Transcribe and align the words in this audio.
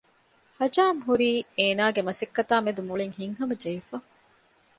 ހަޖާމް 0.59 0.99
ހުރީ 1.07 1.31
އޭނާގެ 1.57 2.01
މަސައްކަތާ 2.07 2.55
މެދު 2.65 2.81
މުޅިން 2.87 3.15
ހިތްހަމަ 3.19 3.55
ޖެހިފަ 3.63 3.97